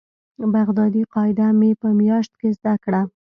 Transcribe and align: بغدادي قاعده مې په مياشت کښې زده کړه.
بغدادي 0.53 1.03
قاعده 1.13 1.47
مې 1.59 1.71
په 1.81 1.87
مياشت 1.99 2.31
کښې 2.39 2.49
زده 2.57 2.73
کړه. 2.83 3.01